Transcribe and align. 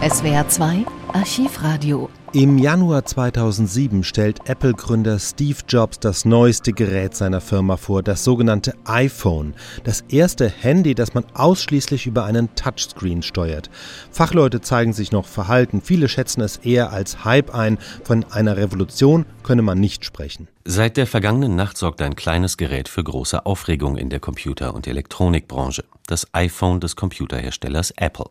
SWR 0.00 0.46
2 0.48 0.86
Archivradio 1.12 2.08
im 2.32 2.58
Januar 2.58 3.04
2007 3.04 4.04
stellt 4.04 4.48
Apple-Gründer 4.48 5.18
Steve 5.18 5.58
Jobs 5.66 5.98
das 5.98 6.24
neueste 6.24 6.72
Gerät 6.72 7.14
seiner 7.14 7.40
Firma 7.40 7.76
vor, 7.76 8.02
das 8.02 8.24
sogenannte 8.24 8.74
iPhone, 8.84 9.54
das 9.84 10.02
erste 10.08 10.48
Handy, 10.48 10.94
das 10.94 11.14
man 11.14 11.24
ausschließlich 11.34 12.06
über 12.06 12.24
einen 12.24 12.54
Touchscreen 12.54 13.22
steuert. 13.22 13.70
Fachleute 14.10 14.60
zeigen 14.60 14.92
sich 14.92 15.10
noch 15.10 15.26
verhalten, 15.26 15.80
viele 15.82 16.08
schätzen 16.08 16.42
es 16.42 16.58
eher 16.58 16.92
als 16.92 17.24
Hype 17.24 17.54
ein, 17.54 17.78
von 18.04 18.24
einer 18.30 18.56
Revolution 18.56 19.24
könne 19.42 19.62
man 19.62 19.80
nicht 19.80 20.04
sprechen. 20.04 20.48
Seit 20.70 20.98
der 20.98 21.06
vergangenen 21.06 21.56
Nacht 21.56 21.78
sorgt 21.78 22.02
ein 22.02 22.14
kleines 22.14 22.58
Gerät 22.58 22.90
für 22.90 23.02
große 23.02 23.46
Aufregung 23.46 23.96
in 23.96 24.10
der 24.10 24.20
Computer- 24.20 24.74
und 24.74 24.86
Elektronikbranche, 24.86 25.84
das 26.06 26.26
iPhone 26.34 26.80
des 26.80 26.94
Computerherstellers 26.94 27.92
Apple. 27.96 28.26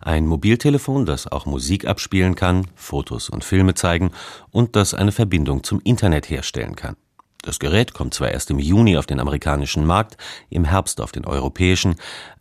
Ein 0.00 0.26
Mobiltelefon, 0.26 1.06
das 1.06 1.30
auch 1.30 1.46
Musik 1.46 1.86
abspielen 1.86 2.34
kann, 2.34 2.66
Fotos 2.74 3.27
und 3.30 3.44
Filme 3.44 3.74
zeigen 3.74 4.12
und 4.50 4.76
das 4.76 4.94
eine 4.94 5.12
Verbindung 5.12 5.64
zum 5.64 5.80
Internet 5.84 6.30
herstellen 6.30 6.76
kann. 6.76 6.96
Das 7.42 7.58
Gerät 7.58 7.94
kommt 7.94 8.14
zwar 8.14 8.30
erst 8.30 8.50
im 8.50 8.58
Juni 8.58 8.96
auf 8.96 9.06
den 9.06 9.20
amerikanischen 9.20 9.86
Markt, 9.86 10.16
im 10.50 10.64
Herbst 10.64 11.00
auf 11.00 11.12
den 11.12 11.24
europäischen, 11.24 11.96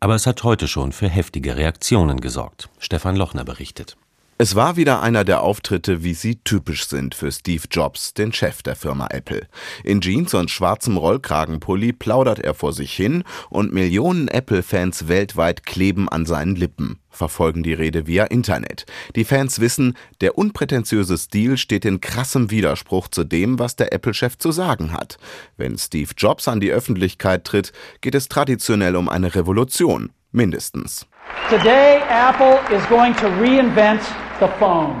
aber 0.00 0.14
es 0.14 0.26
hat 0.26 0.44
heute 0.44 0.68
schon 0.68 0.92
für 0.92 1.08
heftige 1.08 1.56
Reaktionen 1.56 2.20
gesorgt. 2.20 2.68
Stefan 2.78 3.16
Lochner 3.16 3.44
berichtet. 3.44 3.96
Es 4.40 4.54
war 4.54 4.76
wieder 4.76 5.02
einer 5.02 5.24
der 5.24 5.42
Auftritte, 5.42 6.04
wie 6.04 6.14
sie 6.14 6.36
typisch 6.36 6.86
sind 6.86 7.16
für 7.16 7.32
Steve 7.32 7.64
Jobs, 7.72 8.14
den 8.14 8.32
Chef 8.32 8.62
der 8.62 8.76
Firma 8.76 9.08
Apple. 9.10 9.48
In 9.82 10.00
Jeans 10.00 10.32
und 10.32 10.48
schwarzem 10.48 10.96
Rollkragenpulli 10.96 11.92
plaudert 11.92 12.38
er 12.38 12.54
vor 12.54 12.72
sich 12.72 12.92
hin 12.92 13.24
und 13.50 13.72
Millionen 13.72 14.28
Apple-Fans 14.28 15.08
weltweit 15.08 15.66
kleben 15.66 16.08
an 16.08 16.24
seinen 16.24 16.54
Lippen, 16.54 17.00
verfolgen 17.10 17.64
die 17.64 17.72
Rede 17.72 18.06
via 18.06 18.26
Internet. 18.26 18.86
Die 19.16 19.24
Fans 19.24 19.58
wissen, 19.58 19.96
der 20.20 20.38
unprätentiöse 20.38 21.18
Stil 21.18 21.56
steht 21.56 21.84
in 21.84 22.00
krassem 22.00 22.52
Widerspruch 22.52 23.08
zu 23.08 23.24
dem, 23.24 23.58
was 23.58 23.74
der 23.74 23.92
Apple-Chef 23.92 24.38
zu 24.38 24.52
sagen 24.52 24.92
hat. 24.92 25.18
Wenn 25.56 25.76
Steve 25.78 26.12
Jobs 26.16 26.46
an 26.46 26.60
die 26.60 26.70
Öffentlichkeit 26.70 27.42
tritt, 27.42 27.72
geht 28.02 28.14
es 28.14 28.28
traditionell 28.28 28.94
um 28.94 29.08
eine 29.08 29.34
Revolution, 29.34 30.12
mindestens. 30.30 31.08
Today 31.50 32.00
Apple 32.08 32.60
is 32.72 32.86
going 32.88 33.16
to 33.16 33.26
reinvent 33.26 34.00
the 34.40 34.48
phone. 34.58 34.94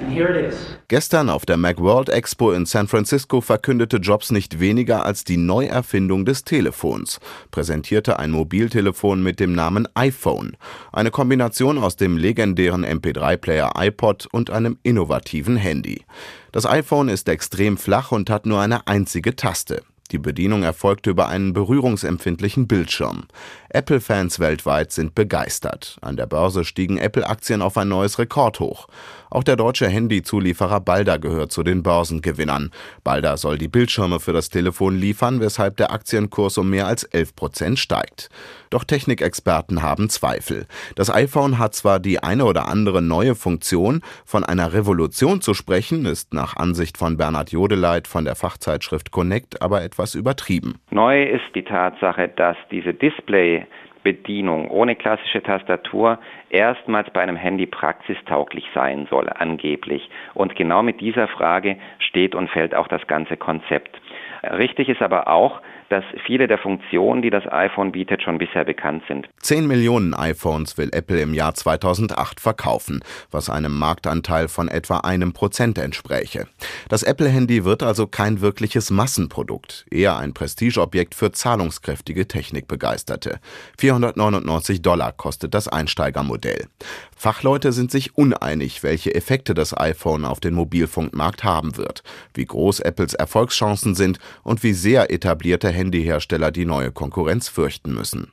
And 0.00 0.10
here 0.12 0.28
it 0.28 0.52
is. 0.52 0.78
Gestern 0.88 1.30
auf 1.30 1.46
der 1.46 1.56
Macworld 1.56 2.08
Expo 2.08 2.52
in 2.52 2.66
San 2.66 2.88
Francisco 2.88 3.40
verkündete 3.40 3.98
Jobs 3.98 4.30
nicht 4.30 4.60
weniger 4.60 5.06
als 5.06 5.24
die 5.24 5.36
Neuerfindung 5.36 6.24
des 6.24 6.44
Telefons, 6.44 7.20
präsentierte 7.50 8.18
ein 8.18 8.30
Mobiltelefon 8.30 9.22
mit 9.22 9.40
dem 9.40 9.54
Namen 9.54 9.88
iPhone, 9.94 10.56
eine 10.92 11.10
Kombination 11.10 11.78
aus 11.78 11.96
dem 11.96 12.16
legendären 12.16 12.84
MP3-Player 12.84 13.72
iPod 13.76 14.26
und 14.32 14.50
einem 14.50 14.78
innovativen 14.82 15.56
Handy. 15.56 16.04
Das 16.50 16.66
iPhone 16.66 17.08
ist 17.08 17.28
extrem 17.28 17.78
flach 17.78 18.12
und 18.12 18.28
hat 18.28 18.44
nur 18.44 18.60
eine 18.60 18.86
einzige 18.86 19.36
Taste. 19.36 19.82
Die 20.12 20.18
Bedienung 20.18 20.62
erfolgte 20.62 21.08
über 21.08 21.28
einen 21.28 21.54
berührungsempfindlichen 21.54 22.68
Bildschirm. 22.68 23.24
Apple-Fans 23.70 24.40
weltweit 24.40 24.92
sind 24.92 25.14
begeistert. 25.14 25.96
An 26.02 26.18
der 26.18 26.26
Börse 26.26 26.64
stiegen 26.64 26.98
Apple-Aktien 26.98 27.62
auf 27.62 27.78
ein 27.78 27.88
neues 27.88 28.18
Rekordhoch. 28.18 28.88
Auch 29.30 29.42
der 29.42 29.56
deutsche 29.56 29.88
Handyzulieferer 29.88 30.80
Balda 30.80 31.16
gehört 31.16 31.52
zu 31.52 31.62
den 31.62 31.82
Börsengewinnern. 31.82 32.70
Balda 33.02 33.38
soll 33.38 33.56
die 33.56 33.68
Bildschirme 33.68 34.20
für 34.20 34.34
das 34.34 34.50
Telefon 34.50 34.98
liefern, 34.98 35.40
weshalb 35.40 35.78
der 35.78 35.90
Aktienkurs 35.90 36.58
um 36.58 36.68
mehr 36.68 36.86
als 36.86 37.04
11 37.04 37.34
Prozent 37.34 37.78
steigt. 37.78 38.28
Doch 38.68 38.84
Technikexperten 38.84 39.80
haben 39.80 40.10
Zweifel. 40.10 40.66
Das 40.96 41.08
iPhone 41.08 41.58
hat 41.58 41.74
zwar 41.74 41.98
die 41.98 42.22
eine 42.22 42.44
oder 42.44 42.68
andere 42.68 43.00
neue 43.00 43.34
Funktion, 43.34 44.02
von 44.26 44.44
einer 44.44 44.74
Revolution 44.74 45.40
zu 45.40 45.54
sprechen, 45.54 46.04
ist 46.04 46.34
nach 46.34 46.56
Ansicht 46.56 46.98
von 46.98 47.16
Bernhard 47.16 47.52
Jodeleit 47.52 48.08
von 48.08 48.26
der 48.26 48.34
Fachzeitschrift 48.34 49.10
Connect 49.12 49.62
aber 49.62 49.82
etwas 49.82 50.01
übertrieben. 50.14 50.78
Neu 50.90 51.22
ist 51.22 51.54
die 51.54 51.64
Tatsache, 51.64 52.28
dass 52.28 52.56
diese 52.70 52.94
Display 52.94 53.66
Bedienung 54.02 54.68
ohne 54.68 54.96
klassische 54.96 55.42
Tastatur 55.42 56.18
erstmals 56.50 57.10
bei 57.10 57.20
einem 57.20 57.36
Handy 57.36 57.66
praxistauglich 57.66 58.64
sein 58.74 59.06
soll, 59.08 59.28
angeblich. 59.28 60.10
Und 60.34 60.56
genau 60.56 60.82
mit 60.82 61.00
dieser 61.00 61.28
Frage 61.28 61.76
steht 61.98 62.34
und 62.34 62.50
fällt 62.50 62.74
auch 62.74 62.88
das 62.88 63.06
ganze 63.06 63.36
Konzept. 63.36 64.00
Richtig 64.42 64.88
ist 64.88 65.02
aber 65.02 65.28
auch, 65.28 65.60
dass 65.92 66.04
viele 66.26 66.48
der 66.48 66.56
Funktionen, 66.56 67.20
die 67.20 67.28
das 67.28 67.44
iPhone 67.52 67.92
bietet, 67.92 68.22
schon 68.22 68.38
bisher 68.38 68.64
bekannt 68.64 69.02
sind. 69.08 69.28
10 69.42 69.66
Millionen 69.66 70.14
iPhones 70.14 70.78
will 70.78 70.88
Apple 70.92 71.20
im 71.20 71.34
Jahr 71.34 71.54
2008 71.54 72.40
verkaufen, 72.40 73.00
was 73.30 73.50
einem 73.50 73.78
Marktanteil 73.78 74.48
von 74.48 74.68
etwa 74.68 74.98
einem 75.00 75.34
Prozent 75.34 75.76
entspräche. 75.76 76.46
Das 76.88 77.02
Apple-Handy 77.02 77.66
wird 77.66 77.82
also 77.82 78.06
kein 78.06 78.40
wirkliches 78.40 78.90
Massenprodukt, 78.90 79.84
eher 79.90 80.16
ein 80.16 80.32
Prestigeobjekt 80.32 81.14
für 81.14 81.30
zahlungskräftige 81.30 82.26
Technikbegeisterte. 82.26 83.38
499 83.76 84.80
Dollar 84.80 85.12
kostet 85.12 85.52
das 85.52 85.68
Einsteigermodell. 85.68 86.68
Fachleute 87.14 87.72
sind 87.72 87.90
sich 87.90 88.16
uneinig, 88.16 88.82
welche 88.82 89.14
Effekte 89.14 89.54
das 89.54 89.76
iPhone 89.78 90.24
auf 90.24 90.40
den 90.40 90.54
Mobilfunkmarkt 90.54 91.44
haben 91.44 91.76
wird, 91.76 92.02
wie 92.34 92.46
groß 92.46 92.80
Apples 92.80 93.14
Erfolgschancen 93.14 93.94
sind 93.94 94.18
und 94.42 94.62
wie 94.62 94.72
sehr 94.72 95.12
etablierte 95.12 95.68
Handyhersteller 95.82 96.52
die 96.52 96.64
neue 96.64 96.92
Konkurrenz 96.92 97.48
fürchten 97.48 97.92
müssen. 97.92 98.30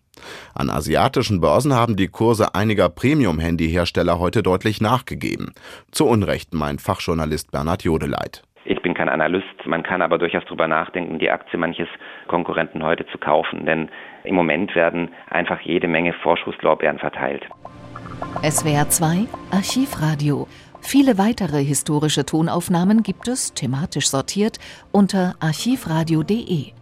An 0.53 0.69
asiatischen 0.69 1.41
Börsen 1.41 1.73
haben 1.73 1.95
die 1.95 2.07
Kurse 2.07 2.53
einiger 2.53 2.89
Premium-Handyhersteller 2.89 4.19
heute 4.19 4.43
deutlich 4.43 4.81
nachgegeben. 4.81 5.53
Zu 5.91 6.05
Unrecht 6.05 6.53
meint 6.53 6.81
Fachjournalist 6.81 7.51
Bernhard 7.51 7.83
Jodeleit. 7.83 8.43
Ich 8.65 8.81
bin 8.83 8.93
kein 8.93 9.09
Analyst, 9.09 9.65
man 9.65 9.81
kann 9.81 10.03
aber 10.03 10.19
durchaus 10.19 10.43
darüber 10.45 10.67
nachdenken, 10.67 11.17
die 11.17 11.31
Aktie 11.31 11.57
manches 11.57 11.87
Konkurrenten 12.27 12.83
heute 12.83 13.05
zu 13.07 13.17
kaufen, 13.17 13.65
denn 13.65 13.89
im 14.25 14.35
Moment 14.35 14.75
werden 14.75 15.09
einfach 15.29 15.59
jede 15.61 15.87
Menge 15.87 16.13
Vorschusslorbeeren 16.21 16.99
verteilt. 16.99 17.47
SWR 18.43 18.89
2 18.89 19.27
Archivradio. 19.51 20.47
Viele 20.81 21.17
weitere 21.17 21.63
historische 21.63 22.25
Tonaufnahmen 22.25 23.01
gibt 23.01 23.27
es, 23.27 23.53
thematisch 23.53 24.09
sortiert, 24.09 24.59
unter 24.91 25.35
archivradio.de. 25.39 26.78